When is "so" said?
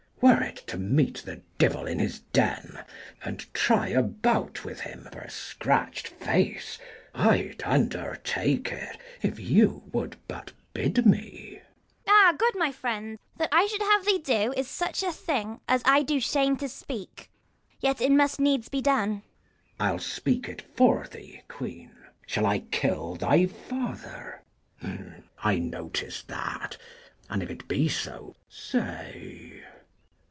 27.89-28.35